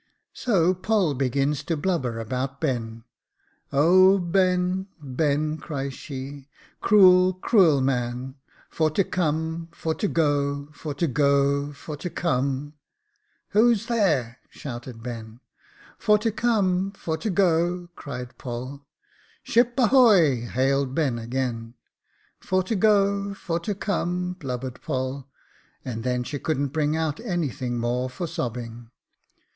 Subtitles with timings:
[0.33, 3.03] So Poll begins to blubber about Ben.'
[3.71, 8.35] O Ben, Ben,* cried she;* cruel Jacob Faithful 1 1 1 cruel man;
[8.71, 12.73] for to come— for to go; for to go— for to come!'"
[13.31, 15.39] * Who's there?' shouted Ben.
[15.81, 18.81] "* For to come— for to go,' cried Poll.
[19.01, 21.75] *'* Ship ahoy!' hailed Ben, again.
[22.19, 25.27] "* For to go— for to come,' blubbered Poll;
[25.85, 28.89] and then she couldn't bring out anything more for sobbing.